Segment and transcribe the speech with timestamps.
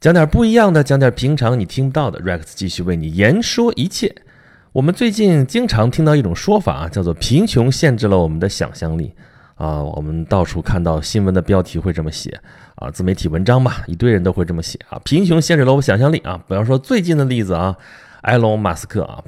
[0.00, 2.18] 讲点不一样的，讲点平常你听不到的。
[2.20, 4.10] Rex 继续为你言说一切。
[4.72, 9.12] 我们最近经常听到一种说法啊，叫做“贫穷限制了我们的想象力”。
[9.56, 12.40] 啊，我们到处看到新闻的标题会这么写
[12.76, 14.98] 啊，自媒体文章吧，一堆人都会这么写啊。
[15.04, 16.42] 贫穷限制了我想象力啊。
[16.48, 17.76] 比方说最近的例子啊，
[18.22, 19.22] 埃隆·马斯克啊，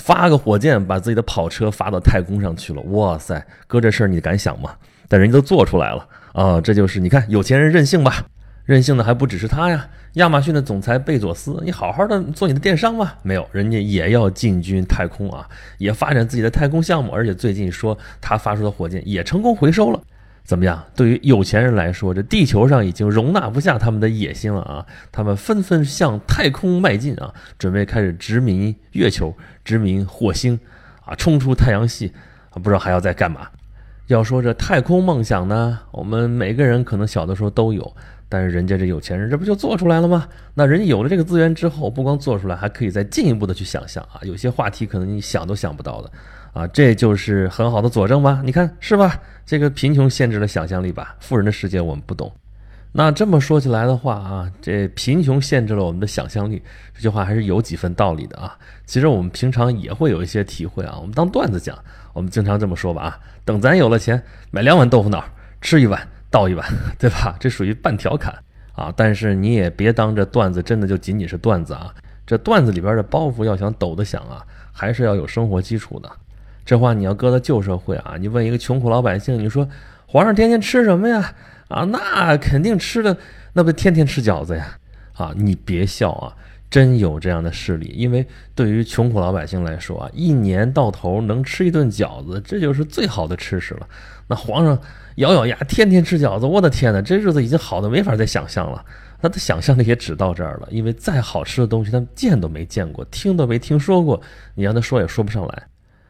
[0.00, 2.82] 发个火箭把自己的跑车发到太空上去了。
[2.82, 4.72] 哇塞，哥这事儿你敢想吗？
[5.06, 8.26] 但人家都做出来了啊，这就是你看有钱人任性吧。
[8.66, 20.02] 任性的还不只是他呀，亚马逊的总裁贝佐斯，你好好的做你的电商吧，没有，人家也要进军太空啊，也发展自己的太空项目，而且最近说他发出的火箭也成功回收了，
[20.42, 20.82] 怎么样？
[20.96, 29.32] 对于有钱人来说，这地球上已经容纳不下他们的野心了啊，他们纷纷向太空迈进啊，准备开始殖民月球、
[29.64, 30.58] 殖民火星，
[31.04, 32.12] 啊，冲出太阳系，
[32.50, 33.46] 啊，不知道还要再干嘛。
[34.08, 37.94] 要说这太空梦想呢，我们每个人可能小的时候都有。
[38.28, 40.28] 但是人家这有钱人，这不就做出来了吗？
[40.54, 44.18] 那人家有了这个资源之后，不光做出来，还可以再进一步的去想象啊。
[44.22, 46.10] 有些话题可能你想都想不到的，
[46.52, 48.42] 啊，这就是很好的佐证吧？
[48.44, 49.20] 你看是吧？
[49.44, 51.14] 这个贫穷限制了想象力吧？
[51.20, 52.32] 富人的世界我们不懂。
[52.90, 56.60] 那这么说起来的话啊，这贫穷限制了我们的想象力，
[56.94, 58.58] 这句话还是有几分道理的啊。
[58.86, 60.96] 其实我们平常也会有一些体会啊。
[60.98, 61.78] 我们当段子讲，
[62.12, 65.22] 我们经常这么说吧啊，等咱有了钱，买两碗豆腐脑，
[65.60, 66.08] 吃一碗。
[66.30, 66.66] 倒一碗，
[66.98, 67.36] 对吧？
[67.38, 68.34] 这属于半调侃
[68.74, 71.94] 啊，但是你也别当这段子真的就仅仅是段子啊。
[72.26, 76.10] 这段子里边的包袱要想抖得响啊，还是要有生活基础的。
[76.64, 79.68] 这话你要搁到旧社会啊，你问一个穷苦老百姓，你说
[80.06, 81.32] 皇上天天吃什么呀？
[81.68, 83.16] 啊，那肯定吃的
[83.52, 84.78] 那不天天吃饺子呀？
[85.14, 86.36] 啊，你别笑啊，
[86.76, 87.90] 真有这样的势力。
[87.96, 93.88] 因为对于穷苦老百姓来说啊，一年到头能吃一顿饺子，这就是最好的吃食了。
[94.28, 94.78] 那皇上。
[95.16, 98.84] 咬咬牙，天天吃饺子，我的天哪，这日子已经好的没法再想象了。
[99.22, 104.20] 那他想象力也只到这儿了，因为再好吃的东西，他见都没见过，听都没听说过，
[104.54, 105.62] 你让他说也说不上来。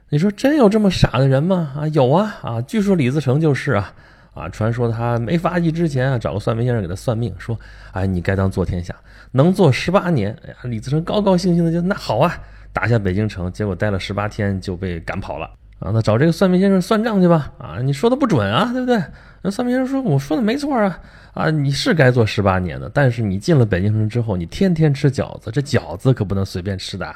[0.08, 1.72] 你说真有这么傻的人吗？
[1.76, 2.60] 啊，有啊啊！
[2.62, 3.94] 据说李自成就是啊
[4.36, 7.58] 啊，传说他没发迹之前啊，找个算命先生给他算命，说，
[7.92, 8.94] 哎，你该当做天下，
[9.32, 10.36] 能做十八年。
[10.44, 12.38] 哎呀，李自成高高兴兴的就那好啊，
[12.72, 15.46] 打下北京城，结果待了十八天就被赶跑了。
[15.78, 17.50] 啊，那找这个算命先生算账去吧。
[17.58, 19.02] 啊，你说的不准啊，对不对？
[19.42, 20.98] 那算命先生说：“我说的没错啊，
[21.32, 27.14] 啊，你是该做十八年的，但是你进了北京城之后，你天天吃饺子，这饺子可不能随便吃的，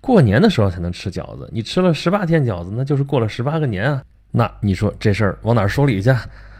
[0.00, 1.48] 过年的时候才能吃饺子。
[1.52, 4.02] 你吃了十八天饺子，那就是过了十八个年啊。
[4.30, 6.14] 那你说这事儿往哪儿说理去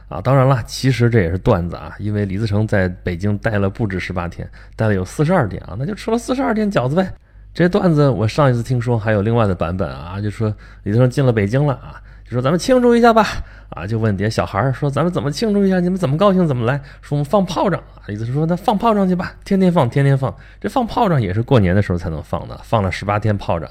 [0.08, 0.20] 啊？
[0.20, 7.12] 当然了，其实这也是段子啊，因为李自成在北京待了不止十八天，待了有四十二天啊，那就吃了四十二天饺子呗。”
[7.54, 10.48] 这段子我上一次听说还有另外的版本啊，就说
[10.84, 13.26] 李自成进了北京了啊，就说咱们庆祝一下吧
[13.68, 15.78] 啊，就问底下小孩说咱们怎么庆祝一下？
[15.78, 16.80] 你们怎么高兴怎么来？
[17.02, 23.68] 说我们放炮仗啊，李自成说那放炮仗去吧，天天放天天放，这放炮仗也是过年的时候才能放的，放了十八天炮仗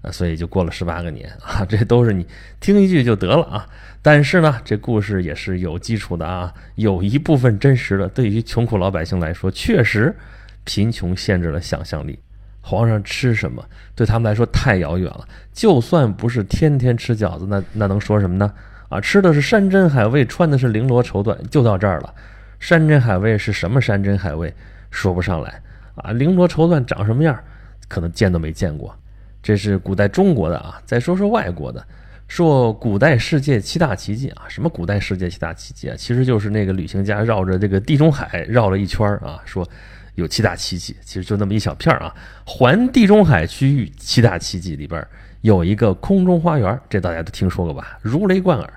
[0.00, 2.26] 啊，所以就过了十八个年啊，这都是你
[2.60, 3.66] 听一句就得了啊。
[4.00, 10.14] 但是呢，这故事也是有基础的啊，有一部分真实的，对于穷苦老百姓来说，确实
[10.64, 12.18] 贫穷限制了想象力。
[12.60, 13.64] 皇上吃什么
[13.94, 18.52] 对他们来说太遥远了，就算不是天天吃饺子，那那能说什么呢？
[18.88, 22.14] 啊，吃的是山珍海味，穿的是绫罗绸缎，就到这儿了。
[22.58, 24.52] 山珍海味是什么山珍海味？
[24.90, 25.60] 说不上来
[25.94, 26.12] 啊。
[26.12, 27.38] 绫罗绸缎长什么样？
[27.88, 28.94] 可能见都没见过。
[29.42, 30.80] 这是古代中国的啊。
[30.84, 31.82] 再说说外国的，
[32.28, 34.44] 说古代世界七大奇迹啊。
[34.48, 35.96] 什么古代世界七大奇迹啊？
[35.98, 39.68] 其实就是那个旅行家绕着这个地中海绕了一圈啊，说。
[40.14, 42.12] 有七大奇迹，其实就那么一小片啊。
[42.44, 45.00] 环地中海区域七大奇迹里边
[45.42, 47.96] 有一个空中花园，这大家都听说过吧？
[48.02, 48.68] 如雷贯耳。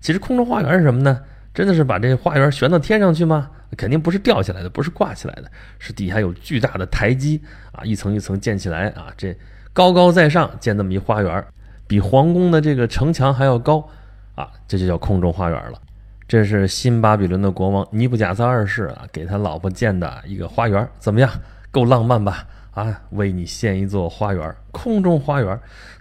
[0.00, 1.20] 其实空中花园是什么呢？
[1.54, 3.48] 真的是把这花园悬到天上去吗？
[3.76, 5.48] 肯定不是吊起来的，不是挂起来的，
[5.78, 9.32] 是底下有巨大的台基啊，一层一层建起来啊，这
[9.72, 11.44] 高高在上建那么一花园，
[11.88, 13.88] 比皇宫的这个城墙还要高
[14.36, 15.80] 啊，这就叫空中花园了。
[16.28, 21.30] 这是新巴比伦的国王尼布甲萨二世啊，给他老婆建的一个花园，怎么样？
[21.70, 22.46] 够浪漫吧？
[22.72, 25.58] 啊，为你建一座花园，空中花园，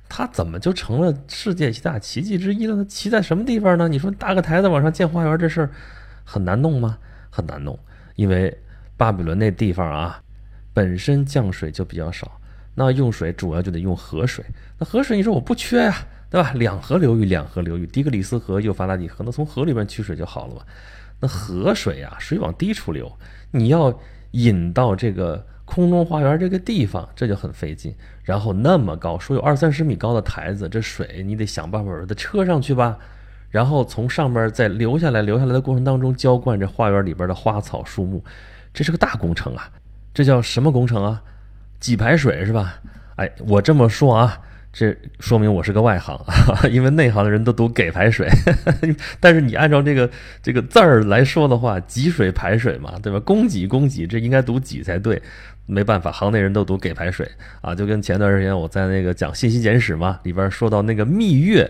[0.09, 2.75] 它怎么就成了世界七大奇迹之一了？
[2.75, 3.87] 它奇在什么地方呢？
[3.87, 5.69] 你说搭个台子往上建花园这事儿
[6.25, 6.97] 很难弄吗？
[7.29, 7.79] 很难弄，
[8.15, 8.55] 因为
[8.97, 10.21] 巴比伦那地方啊，
[10.73, 12.39] 本身降水就比较少，
[12.79, 14.45] 那用水主要就得用河水，
[14.77, 15.97] 那河水你说我不缺呀？
[16.29, 16.51] 对吧？
[16.53, 20.61] 两河流域，两河流域，底格里斯河、幼发拉底河，那从河里边取水就好了嘛。
[21.19, 23.11] 那河水啊，水往低处流，
[23.49, 23.91] 你要
[24.31, 27.91] 引到这个空中花园这个地方，这就很费劲。
[28.23, 32.95] 然后那么高，说有二三十米高的台子，这水你得想办法把它车上去吧。
[33.49, 38.23] 然后从上面再流下来，流下来的过程当中浇灌这花园里边的花草树木，
[38.71, 39.71] 这是个大工程啊。
[40.13, 41.23] 这叫什么工程啊？
[41.79, 42.75] 给排水是吧？
[43.15, 44.39] 哎，我这么说啊，
[44.71, 46.19] 这说明我是个外行，
[46.71, 48.27] 因为内行的人都读给排水。
[49.19, 50.09] 但是你按照这个
[50.41, 53.19] 这个字儿来说的话，给水排水嘛，对吧？
[53.19, 55.21] 供给供给，这应该读给才对。
[55.69, 57.29] 没办法，行内人都读给排水
[57.59, 61.69] 啊，就跟前段时间我在那个讲信息简史嘛，里边说到那个蜜月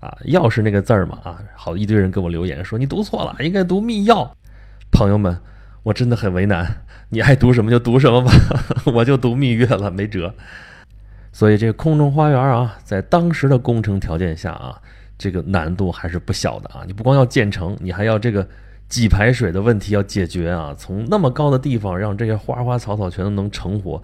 [0.00, 4.28] 啊，钥匙那个字儿嘛啊，好一堆人给我留言说你读错了，应该读密钥。
[4.90, 5.38] 朋友们，
[5.84, 6.82] 我真的很为难。
[7.10, 8.32] 你爱读什么就读什么吧，
[8.92, 10.34] 我就读蜜月了，没辙。
[11.32, 14.78] 所以这个空中花园啊，在当时的工程条件下啊，
[15.16, 16.82] 这个难度还是不小的啊。
[16.86, 18.46] 你不光要建成，你还要这个
[18.88, 20.74] 给排水的问题要解决啊。
[20.76, 24.02] 从那么高的地方让这些花花草草全都能成活，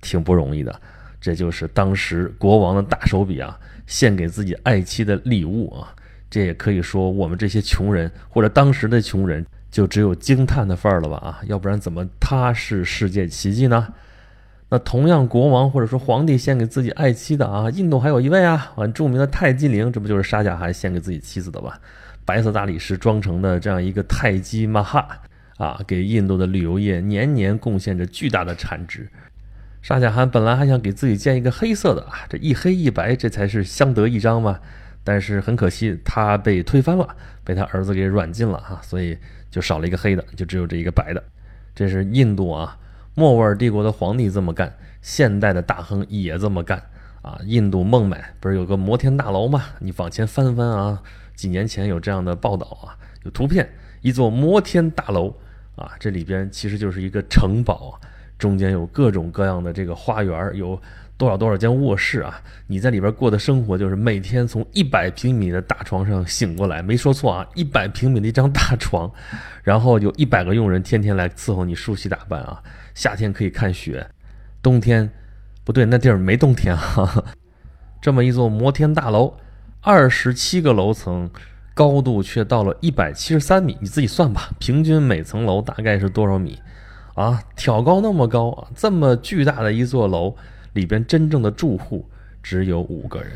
[0.00, 0.80] 挺不容易的。
[1.20, 5.88] 这就是当时国王的大手笔啊，献给自己爱妻的礼物啊。
[6.30, 9.44] 这也可以说我们这些穷人或者当时的穷人。
[9.74, 13.92] 就只有惊叹的份儿了吧啊，要不然怎么他是世界奇迹呢？
[14.68, 21.80] 那同样国王或者说皇帝献给自己爱妻的啊，印度还有一位啊，很著名的泰姬陵，这不就是沙贾汗献给自己妻子的吧？
[22.24, 25.08] 白色大理石装成的这样一个泰姬玛哈
[25.56, 29.08] 啊，给印度的旅游业年年贡献着巨大的产值。
[29.82, 34.60] 沙贾汗本来还想给自己建一个黑色的啊，这一黑一白，这才是相得益彰嘛。
[35.02, 39.18] 但是很可惜，他被推翻了，被他儿子给软禁了啊，所以。
[39.54, 41.22] 就少了一个黑的，就只有这一个白的。
[41.76, 42.76] 这是印度啊，
[43.14, 46.82] 莫卧儿帝国的皇帝这么干，现代的大亨也这么干
[47.22, 47.38] 啊。
[47.44, 49.66] 印度孟买不是有个摩天大楼吗？
[49.78, 51.00] 你往前翻翻啊，
[51.36, 53.70] 几年前有这样的报道啊，有图片，
[54.00, 55.32] 一座摩天大楼
[55.76, 58.00] 啊，这里边其实就是一个城堡，
[58.36, 60.82] 中间有各种各样的这个花园，有。
[61.16, 62.42] 多少多少间卧室啊？
[62.66, 69.10] 你在里边过的生活就是每天从一百平米的大床上醒过来，没说错啊，一百平米的一张大床，
[69.62, 72.60] 然后有一百个佣人天天来伺候你梳洗打扮啊。
[72.94, 74.04] 夏天可以看雪，
[74.60, 75.08] 冬天
[75.62, 77.24] 不对，那地儿没冬天啊。
[78.02, 79.34] 这么一座摩天大楼，
[79.82, 81.30] 二十七个楼层，
[81.74, 86.58] 高度却到了一百七十三米，你自己算吧，平均每层楼大概是多少米
[87.14, 87.40] 啊？
[87.54, 90.34] 挑高那么高啊，这么巨大的一座楼。
[90.74, 92.06] 里边真正的住户
[92.42, 93.30] 只有五个人，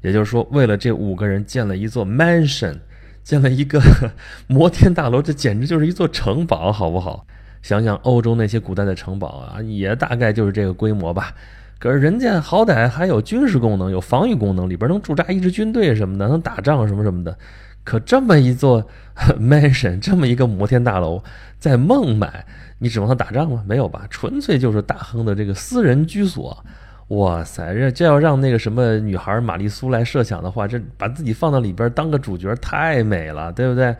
[0.00, 2.76] 也就是说，为了这五个人建了一座 mansion，
[3.24, 3.82] 建了一个
[4.46, 7.26] 摩天大楼，这简直就是一座城堡，好不好？
[7.62, 11.34] 想想欧洲那些古代的城堡啊，也大概就是这个规模吧。
[11.78, 17.36] 可是人家好歹还有军事功能，有防御功能，里边能驻扎一支军队什么的，能打仗什么什么的。
[17.84, 18.88] 可这么一座
[19.40, 21.22] mansion，这么一个摩天大楼，
[21.58, 22.44] 在孟买，
[22.78, 23.64] 你指望它打仗吗？
[23.66, 26.64] 没有吧，纯粹就是大亨的这个私人居所。
[27.12, 33.94] 哇塞，这这要让那个什么女孩玛丽苏来设想的话，这把自己放到里边当个主角太美了，对不对？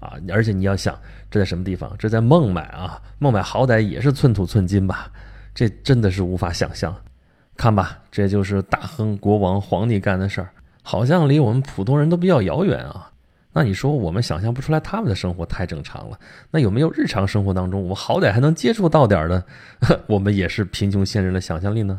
[0.00, 0.96] 啊，而且你要想，
[1.30, 1.90] 这在什么地方？
[1.98, 5.10] 这在孟买啊，孟买好歹也是寸土寸金吧？
[5.54, 6.94] 这真的是无法想象。
[7.56, 10.50] 看吧，这就是大亨、国王、皇帝干的事儿，
[10.82, 13.10] 好像离我们普通人都比较遥远啊。
[13.50, 16.18] 那你说我们想象不出来他们的生活太正常了？
[16.50, 19.42] 那有没有日常生活当中，我们好歹还能接触到点的，
[20.06, 21.98] 我们也是贫穷限制了想象力呢？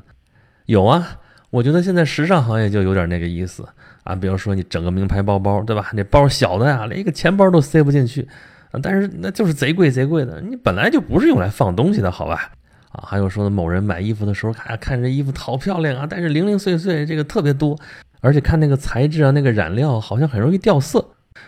[0.69, 1.17] 有啊，
[1.49, 3.67] 我觉得现在时尚行业就有点那个意思
[4.03, 4.13] 啊。
[4.13, 5.89] 比如说你整个名牌包包，对吧？
[5.93, 8.21] 那包小的呀，连一个钱包都塞不进去
[8.69, 8.79] 啊。
[8.83, 12.51] 但是那就是贼贵贼贵的，你本来就不是用来放东西的，好吧？
[12.91, 17.75] 啊，还有说某人买衣服的时候，看看这衣服好漂亮啊，但是零零碎碎这个特别多，
[18.21, 21.03] 而且看那个材质啊，那个染料好像很容易掉色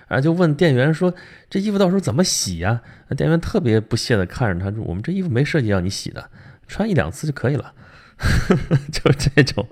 [0.07, 0.19] 啊。
[0.19, 1.13] 就问店员说
[1.47, 6.27] ：“这衣服到时候怎么洗呀？”那店员特别不屑的看着他说：“我们这衣服没设计让你洗的，
[6.67, 7.71] 穿一两次就可以了。”
[8.91, 9.67] 就这种，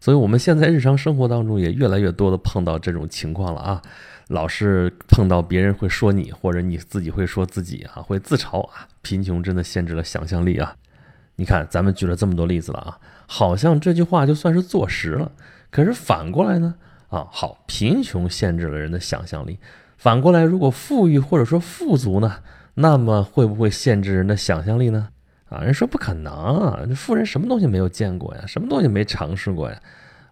[0.00, 3.82] 所以我们现在日常生活当中也越来越多的碰到这种情况了啊，
[4.28, 10.74] 老是碰到别人会说你，或者你自己会说自己啊，会自嘲啊，贫穷真的限制了想象力啊。
[11.36, 15.32] 你看，咱们举了这么多例子了啊，好像这句话就算是坐实了。
[15.70, 16.74] 可是反过来呢？
[17.08, 19.58] 啊，好，贫穷限制了人的想象力。
[19.96, 22.36] 反过来，如果富裕或者说富足呢，
[22.74, 25.10] 那么会不会限制人的想象力呢？
[25.48, 26.84] 啊，人说不可能啊！
[26.88, 28.44] 这富人什么东西没有见过呀？
[28.46, 29.78] 什么东西没尝试过呀？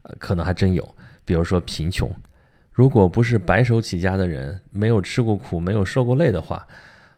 [0.03, 0.95] 呃，可能还真有。
[1.25, 2.11] 比如说贫穷，
[2.73, 6.67] 如果不是白手起家的人，没有吃过苦，没有受过累的话，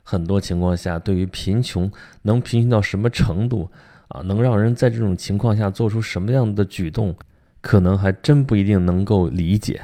[0.03, 1.91] 很多情况下，对于贫穷
[2.23, 3.71] 能贫穷到什么程度
[4.09, 7.17] 啊，能让人在这种情况下做出什么样的举动，
[7.63, 9.81] 可能还真不一定能够理解。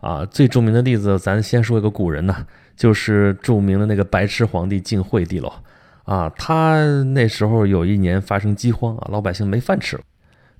[0.00, 5.50] 啊，最著名的例子，咱先说一个古人呐，就是著名的那个白痴皇帝晋惠帝喽。
[6.04, 10.02] 啊，他那时候有一年发生饥荒啊，老百姓没饭吃了，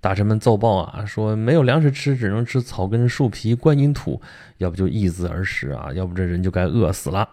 [0.00, 4.20] 大臣们奏报啊，说没有粮食吃，只能吃草根、树皮、观音土，
[4.58, 7.28] 要不就易子而食啊，要不这人就该饿死了。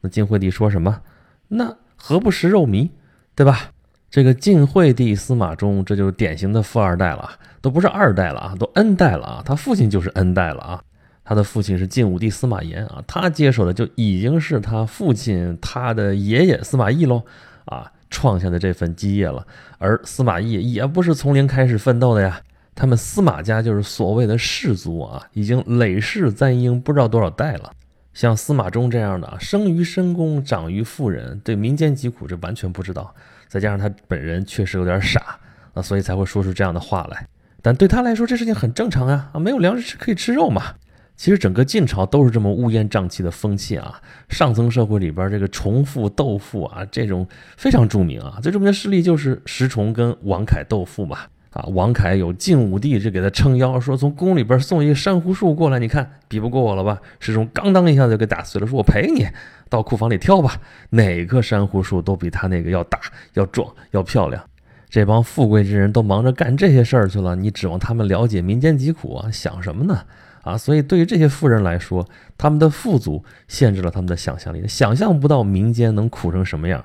[0.00, 1.00] 那晋惠帝说什么？
[1.48, 2.90] 那何不食肉糜，
[3.34, 3.70] 对吧？
[4.10, 10.82] 这个晋惠帝司马衷，这就是典型的富二代了，都不是二代了啊，都 N 代了啊，他父亲就是 N 代了啊。
[11.24, 17.22] 他的父亲是晋武帝司马炎啊，他接手的就已经是他父亲他的爷爷司马懿喽
[17.68, 19.46] 啊创下的这份基业了。
[19.78, 22.40] 而司马懿也不是从零开始奋斗的呀，
[22.74, 27.72] 他们司马家就是所谓的氏族啊，已经累世簪缨不知道多少代了。
[28.14, 33.14] 像司马衷这样的，生于深宫，长于富人，对民间疾苦这完全不知道。
[33.46, 35.38] 再加上他本人确实有点傻
[35.74, 37.28] 啊，所以才会说出这样的话来。
[37.62, 40.74] 但对他来说，这事情很正常啊啊，没有粮食吃可以吃肉嘛。
[41.18, 48.38] 其实整个晋朝都是这么乌烟瘴气的风气啊，上层社会里边这个重复斗富啊，这种非常著名啊。
[48.40, 51.18] 最著名的事例就是石崇跟王凯斗富嘛。
[51.50, 57.00] 啊，王凯有晋武帝这给他撑腰，说从宫里边送一个珊瑚树过来，你看比不过我了吧？
[57.18, 59.26] 石崇刚当一下就给打碎了，说我陪你，
[59.68, 60.60] 到库房里挑吧，
[60.90, 63.00] 哪棵珊瑚树都比他那个要大、
[63.32, 64.40] 要壮、要漂亮。
[64.88, 69.30] 这帮富贵之人都忙着干这些事儿去了，你指望他们了解民间疾苦啊？
[69.32, 70.04] 想什么呢？
[70.42, 76.84] 啊，所以对于这些富人来说，他们的富足限制了他们的想象力，想象不到民间能苦成什么样。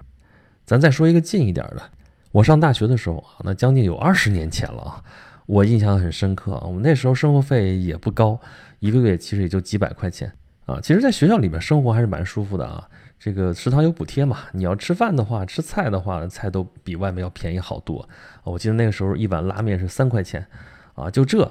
[0.65, 1.81] 咱再说一个近一点的，
[2.31, 5.03] 我上大学的时候啊，那将近有二十年前了啊，
[5.45, 6.63] 我印象很深刻啊。
[6.65, 8.39] 我们那时候生活费也不高，
[8.79, 10.31] 一个月其实也就几百块钱
[10.65, 10.79] 啊。
[10.81, 12.87] 其实，在学校里面生活还是蛮舒服的啊。
[13.19, 18.07] 这个食堂有补贴嘛，你要吃饭的话，吃菜的话，菜都比外面要便宜好多。
[18.43, 20.45] 我记得那个时候一碗拉面是三块钱
[20.95, 21.49] 啊，就这。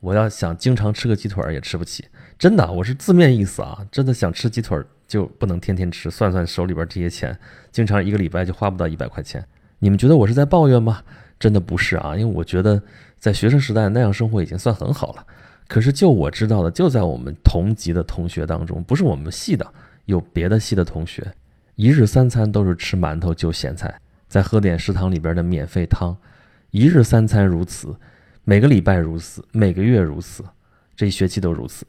[0.00, 2.04] 我要想经常吃个鸡腿儿也吃不起，
[2.38, 6.08] 真的，我是字面意思啊，真的想吃鸡腿儿就不能天天吃。
[6.08, 7.36] 算算手里边这些钱，
[7.72, 9.44] 经常一个礼拜就花不到一百块钱。
[9.80, 11.02] 你们觉得我是在抱怨吗？
[11.40, 12.80] 真的不是啊，因为我觉得
[13.18, 15.26] 在学生时代那样生活已经算很好了。
[15.66, 19.66] 可是就我知道的，就在我们同级的同学当中，不是我们系的，
[20.04, 21.26] 有别的系的同学，
[21.74, 26.16] 一日三餐都是吃馒头就咸菜，再喝点食堂里边的免费汤，
[26.70, 27.96] 一日三餐如此。
[28.48, 30.42] 每个礼拜如此，每个月如此，
[30.96, 31.86] 这一学期都如此。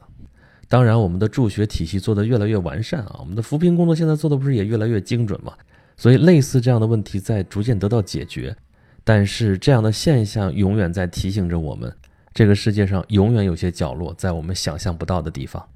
[0.68, 5.54] 当然，我们的助学体系做得越来越完善啊，我们的扶贫工作现在做的不是也越来越精准吗？
[5.96, 8.54] 所以，类似这样的问题在逐渐得到解决。
[9.02, 11.90] 但是，这样的现象永远在提醒着我们，
[12.34, 15.66] 这个世界上永远有些角落在我们想象不到的地方。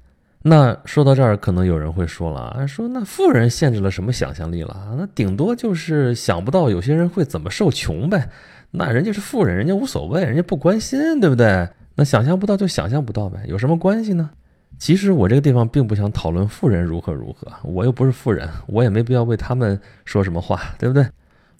[0.43, 4.93] 那说到这儿，可能有人会说了啊，说那富人限制了什么想象力了？
[4.99, 8.29] 那顶多就是想不到有些人会怎么受穷呗。
[8.77, 11.67] 那人家是富人，人家无所谓，人家不关心，对不对？
[11.95, 14.29] 那想象不到就想象不到呗，有什么关系呢？
[14.77, 21.07] 其实我这个地方并不想讨论富人如何如何，我又不是富人，我也没必要为他们说什么话，对不对？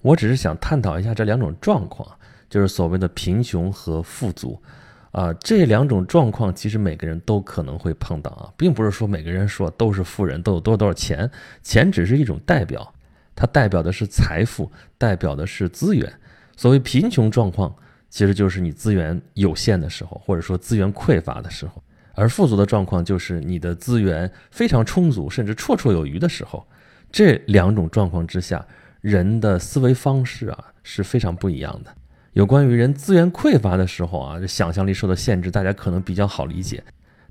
[0.01, 2.05] 我只是想探讨一下这两种状况，
[2.49, 4.61] 就是所谓的贫穷和富足，
[5.11, 11.31] 啊，这两种状况其实每个人都可能会碰到啊，并不是说每个人说都是富人，都有多少多少钱，
[11.63, 12.93] 钱只是一种代表，
[13.33, 16.11] 它代表的是财富，代表的是资源。
[16.57, 17.75] 所谓贫穷状况，
[18.09, 21.81] 其实就是你资源有限的时候，或者说资源匮乏的时候；
[22.13, 26.65] 而富足的状况就是你的资源非常充足，甚至绰绰有余的时候。
[27.11, 28.65] 这两种状况之下，
[29.01, 31.93] 人的思维方式啊是非常不一样的。
[32.33, 36.81] 有关于人资源匮乏的时候啊，这想象力受到限制，大家可能比较好理解；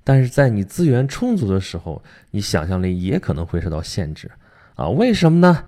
[0.03, 4.31] 但是在你资源充足的时候，你想象力也可能会受到限制
[4.75, 4.89] 啊？
[4.89, 5.65] 为什么呢？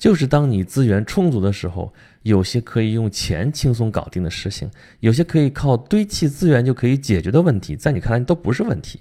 [0.00, 1.92] 就是当你资源充足的时候，
[2.22, 9.00] 有些可以用钱轻松搞定的事情，有些可以靠堆砌资源就可以解决的问题，在你看来都不是问题，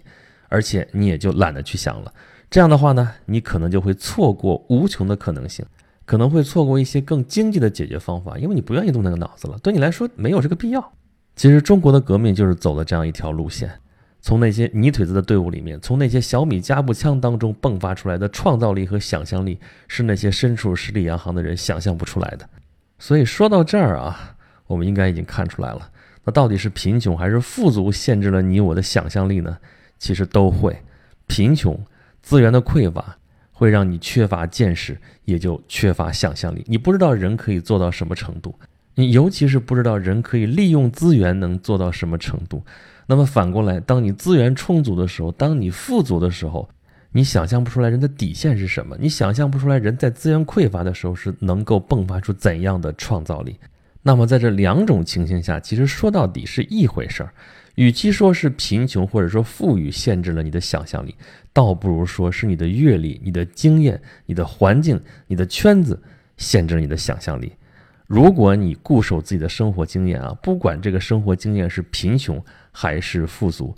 [0.49, 2.13] 而且你也就懒得去想了。
[2.49, 5.65] 这样的话呢，你可能就会错过无穷的可能性，
[6.05, 9.57] 可能会错过一些更经济的解决方法，因为你不愿意动那个脑子了。
[9.63, 10.91] 对你来说没有这个必要。
[11.37, 13.71] 其实中国的革命就是走了这样一条路线。
[14.21, 22.49] 从那些泥腿子的队伍里面，从那些小米加步枪当中迸发出来的创造力和想象力，是那些身处十里洋行的人想象不出来的。
[22.97, 24.35] 所以说到这儿啊，
[24.67, 25.89] 我们应该已经看出来了，
[26.25, 29.57] 那到底是贫穷还是富足限制了你我的想象力呢？
[29.97, 30.77] 其实都会。
[31.27, 31.79] 贫穷、
[32.21, 33.17] 资源的匮乏，
[33.51, 36.65] 会让你缺乏见识，也就缺乏想象力。
[36.67, 38.55] 你不知道人可以做到什么程度，
[38.95, 42.63] 你尤其是不知道人可以利用资源能做到什么程度。
[43.11, 46.69] 那么反过来，当你资源充足的时候，当你富足的时候，
[47.11, 53.57] 你想象不出来人的底线是什么，你想象不出来人在资源匮乏的时候是能够迸发出怎样的创造力。
[54.03, 57.33] 那么在这两种情形下，其实说到底是一回事儿。
[57.73, 61.15] 与其说是贫穷或者说富裕限制了你的想象力，
[61.51, 65.99] 倒不如说是你的阅历、你的经验、你的环境、你的圈子
[66.37, 67.51] 限制了你的想象力。
[68.09, 73.75] 如果你固守自己的生活经验啊，不管这个生活经验是贫穷还是富足，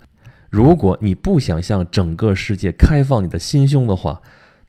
[0.48, 4.18] 如果你不想向整个世界开放你的心胸的话，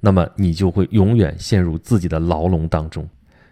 [0.01, 3.08] 那么你就会永远陷入自己的牢笼当中。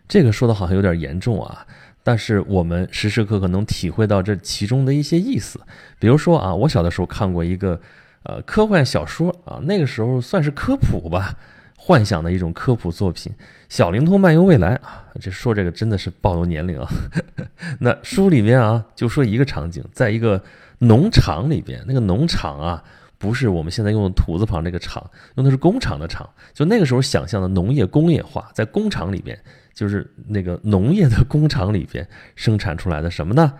[0.06, 1.66] 这个说的好像有点严重啊，
[2.04, 5.62] 但是我们时时刻刻能体会到这其中的一些意思。
[5.98, 7.80] 比如说啊，我小的时候看过一个
[8.24, 11.38] 呃科幻小说啊，那个时候算是科普吧，
[11.84, 13.34] 幻想的一种科普作品
[13.68, 15.04] 《小灵通漫游未来》啊。
[15.20, 16.88] 这说这个真的是暴露年龄啊。
[17.82, 20.40] 那书里面啊，就说一个场景，在一个
[20.78, 22.84] 农场里边，那个农场啊。
[23.18, 26.28] 不是我们现在用的土字旁这个厂，用的是工厂的厂。
[26.54, 29.40] 就那个时候想象的农业工业化，在工厂里边，
[29.74, 33.54] 就是那个农业的工厂里边生产出来的什么呢？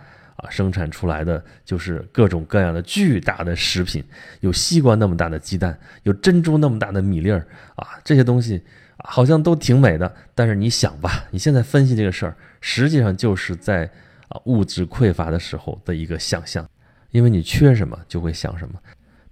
[0.50, 4.02] 生产出来的就是各种各样的巨大的食品，
[4.40, 7.46] 有西瓜那么大的鸡蛋，有珍珠那么大的米粒儿
[7.76, 8.62] 啊，这些东西
[8.98, 10.14] 好像都挺美的。
[10.34, 13.90] 但是你想吧，你现在分析这个事儿，实际上就是在
[14.28, 16.68] 啊物质匮乏的时候的一个想象，
[17.10, 18.74] 因为你缺什么就会想什么。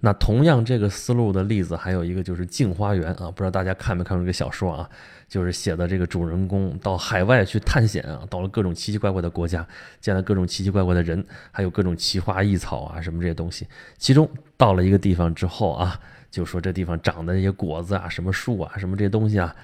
[0.03, 4.89] 那同样这个思路的例子还有一个就是《镜花缘》啊，不知道大家看没看过这个小说啊？
[5.27, 9.65] 就是写的这个主人公到海外去探险啊，到了各种奇奇怪怪的国家，
[9.99, 13.67] 见了各种奇奇怪怪的人，还有各种奇花异草啊什么这些东西。
[13.97, 14.27] 其中
[14.57, 15.99] 到了一个地方之后啊，
[16.31, 19.55] 就说这地方长的那些果子啊，什么树啊，什么这些东西啊，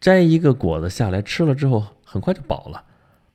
[0.00, 2.82] 摘一个果子下来吃了之后，很快就饱了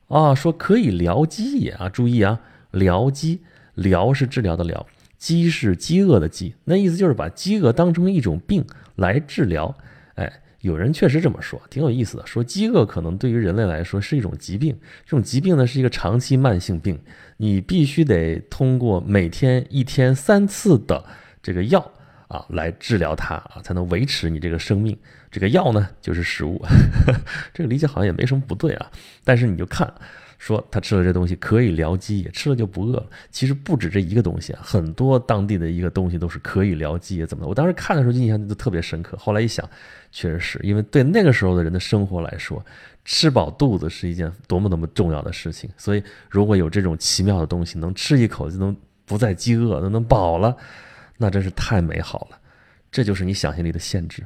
[0.08, 2.42] 啊，说可以疗饥也啊，注意啊，
[2.72, 3.42] 疗饥，
[3.76, 4.84] 疗是治疗的疗。
[5.20, 9.78] 饥是饥饿的饥，那意思就是把饥饿当成一种病来治疗。
[10.16, 12.26] 哎，有人确实这么说，挺有意思的。
[12.26, 16.98] 说饥饿可能对于人类来说是一种疾病，这种疾病呢是一个长期慢性病，
[17.36, 21.04] 你必须得通过每天一天三次的
[21.44, 21.92] 这个药
[22.30, 24.98] 啊来治疗它啊，才能维持你这个生命。
[25.30, 26.66] 这个药呢就是食物，
[27.54, 28.90] 这个理解好像也没什么不对啊。
[29.26, 29.94] 但是你就看。
[30.40, 33.06] 说他吃了这东西可以疗饥，吃了就不饿了。
[33.30, 37.50] 其实不止这一个东西啊，很多当地的一个东西都是可以疗饥，怎么的？
[37.50, 39.18] 我当时看的时候印象就特别深刻。
[39.18, 39.70] 后来一想，
[40.12, 42.66] 确实是因为对那个时候的人的生活来说，
[43.04, 45.70] 吃饱肚子是一件多么多么重要的事情。
[45.76, 48.74] 所以如果有这种奇妙的东西，能吃一口就能
[49.06, 50.56] 不再饥饿，都能饱了，
[51.18, 52.40] 那真是太美好了。
[52.90, 54.26] 这就是你想象力的限制。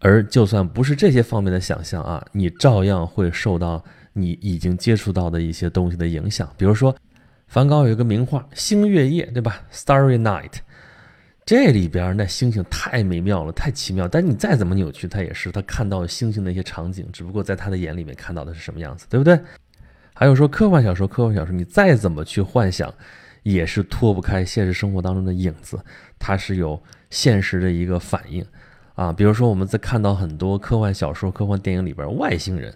[0.00, 3.82] 而就算不是这些方面的想象啊，你照样会受到。
[4.18, 6.96] 你已经接触到的一些东西的影响，比如说，
[7.48, 10.52] 梵高有一个名画《星月夜》，对吧？Starry Night，
[11.44, 14.08] 这里边那星星太美妙了，太奇妙。
[14.08, 19.38] 但你再怎么扭曲，它也是他看到星星的一些场景，只不过在他的眼里面看到的是什么样子，对不对？
[20.14, 22.90] 还有说科幻小说，科幻小说你再怎么去幻想，
[23.42, 25.78] 也是脱不开现实生活当中的影子，
[26.18, 28.42] 它是有现实的一个反应
[28.94, 29.12] 啊。
[29.12, 32.74] 比如说我们在看到很多科幻小说、科幻电影里边外星人。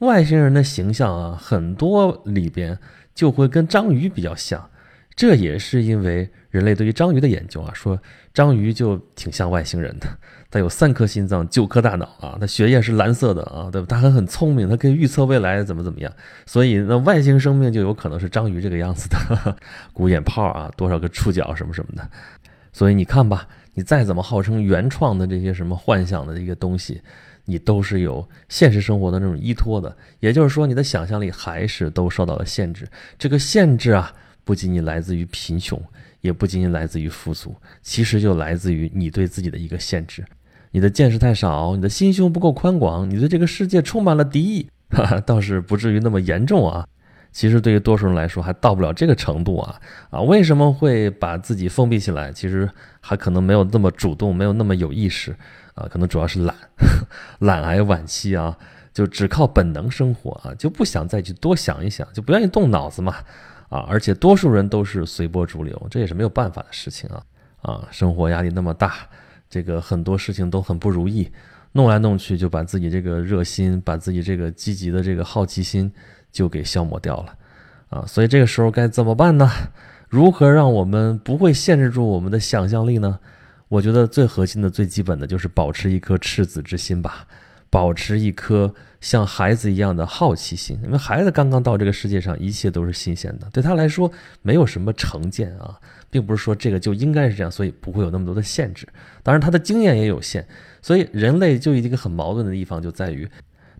[0.00, 2.78] 外星人的形象啊，很多里边
[3.14, 4.70] 就会跟章鱼比较像，
[5.16, 8.00] 这也是因为人类对于章鱼的研究啊，说
[8.32, 10.06] 章鱼就挺像外星人的，
[10.50, 13.86] 它有三颗心脏，九颗大脑啊，它血液是蓝色的啊，对吧？
[13.90, 16.12] 它还很聪明，它可以预测未来怎么怎么样，
[16.46, 19.56] 所以那外星生命就有可能是章鱼这个样子的，
[19.92, 22.08] 鼓眼泡啊，多少个触角什么什么的，
[22.72, 27.02] 所以你看吧，你再怎么号称原创的这些什么幻想的一个东西。
[27.50, 32.86] 你都是有现实生活的那种依托的，也就是说，你的想象力还是都受到了限制。
[33.18, 34.12] 这个限制啊，
[34.44, 35.82] 不仅仅来自于贫穷，
[36.20, 40.22] 也不仅仅来自于富足，其实就来自于你对自己的一个限制。
[40.72, 46.86] 你的见识太少，你的心胸不够宽广，你对这个世界充满了敌意， 哈哈，倒是不至于那么严重啊。
[47.30, 49.80] 其实对于多数人来说，还到不了这个程度啊
[50.10, 50.20] 啊！
[50.20, 52.32] 为什么会把自己封闭起来？
[52.32, 52.68] 其实
[53.00, 55.36] 还可能没有那么主动，没有那么有意识。
[55.78, 56.54] 啊，可能主要是懒，
[57.38, 58.58] 懒癌晚期啊，
[58.92, 63.14] 就只靠本能生活啊，就不想再去多想一想，就不愿意动脑子嘛，
[63.68, 67.22] 啊，而且多数人都是随波逐流，这也是没有办法的事情啊，
[67.62, 69.08] 啊，生活压力那么大，
[69.48, 71.30] 这个很多事情都很不如意，
[71.72, 75.92] 弄来弄去就把自己这个热心，把自己这个积极的这个好奇心
[76.32, 77.34] 就给消磨掉了，
[77.90, 79.48] 啊，所以这个时候该怎么办呢？
[80.08, 83.20] 如何让我们不会限制住我们的想象力呢？
[83.68, 87.26] 我觉得最核心的、最基本的就是保持一颗赤子之心吧，
[87.68, 90.80] 保持一颗像孩子一样的好奇心。
[90.82, 95.78] 因为孩子刚刚到这个世界上，一切都是新鲜的，对他来说没有什么成见啊，
[96.10, 98.88] 并不是说这个就应该是这样，所以不会有那么多的限制。
[99.22, 100.46] 当然，他的经验也有限，
[100.80, 103.28] 所以人类就一个很矛盾的地方就在于，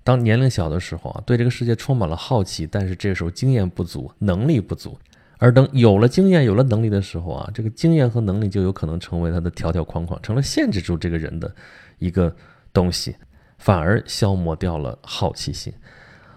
[0.05, 4.99] 当年龄小的时候啊，对这个世界充满了好奇，但是这时候经验不足，能力不足。
[5.39, 11.55] 而等有了经验、有了能力的时候啊，这个经验和能力就有可能成为他的条条框框，成了限制住这个人的
[11.99, 12.35] 一个
[12.73, 13.15] 东西，
[13.59, 15.73] 反而消磨掉了好奇心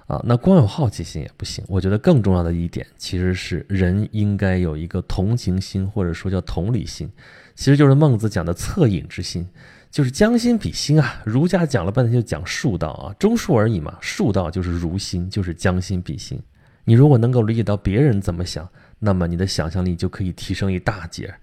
[0.08, 0.22] 啊。
[0.24, 7.12] 那光有好奇心也不行，我觉得更重要的一点其实是人应该有一个同情心，或者说叫同理心，
[7.56, 9.48] 其实就是孟子讲的恻隐之心。
[9.92, 11.22] 就是将心比心啊。
[11.26, 13.98] 儒家讲了半天就讲术道啊，中术而已嘛。
[14.00, 16.42] 术道就是儒心，就是将心比心。
[16.86, 18.66] 你如果能够理解到别人怎么想，
[19.02, 21.34] 那么你的想象力就可以提升一大截。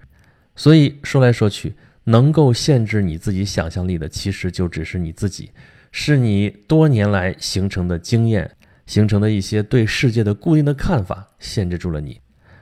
[0.57, 5.51] 所以说来说去，能够限制你自己想象力的，其实就只是你自己，
[5.93, 8.51] 是你多年来形成的经验。
[8.87, 12.19] 形成的一些对世界的固定的看法，限制住了你。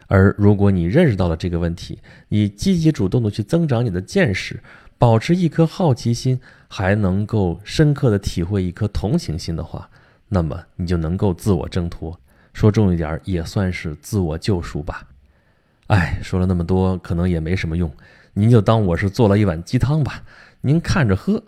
[0.09, 4.61] 而如果你认识到了这个问题，你积极主动的去增长你的见识，
[4.99, 9.89] 保持一颗好奇心，还能够深刻的体会一颗同情心的话，
[10.29, 12.19] 那么你就能够自我挣脱。
[12.57, 15.07] 说重一点，也算是自我救赎吧。
[15.89, 17.93] 哎，说了那么多，可能也没什么用，
[18.33, 20.23] 您就当我是做了一碗鸡汤吧，
[20.63, 21.43] 您看着喝。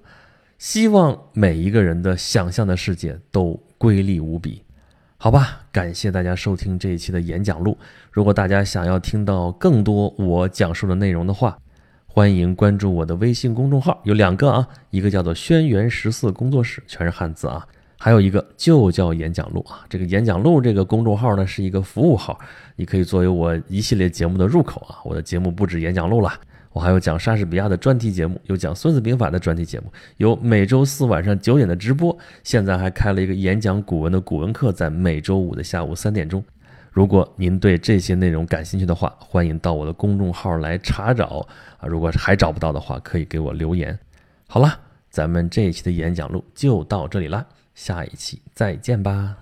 [0.58, 4.62] 希望每一个人的想象的世界都瑰丽无比。
[5.16, 7.78] 好吧，感谢大家收听这一期的演讲录。
[8.12, 11.58] 如果大家想要听到更多我讲述的内容的话，
[12.06, 17.66] 欢迎关注我的微信公众号，有两个啊，一个叫做“轩辕十四工作室”，全是汉字啊，
[17.98, 19.84] 还有一个就叫演讲录啊。
[19.88, 22.38] 这个演讲录这个公众号呢是一个服务号，
[22.76, 24.98] 你可以作为我一系列节目的入口啊。
[25.04, 26.32] 我的节目不止演讲录了。
[26.70, 32.16] 我还有讲莎士比亚的专题节目，有讲《孙子兵法》的专题节目，有每周四晚上九点的直播。
[32.44, 36.44] 现在还开了一个演讲古文的古文课，在每周五的下午三点钟。
[36.92, 41.44] 如果您对这些内容感兴趣的话，欢迎到我的公众号来查找
[41.78, 41.88] 啊。
[41.88, 43.98] 如果还找不到的话，可以给我留言。
[44.46, 44.78] 好了，
[45.10, 47.44] 咱们这一期的演讲录就到这里了，
[47.78, 49.36] 下一期再见吧。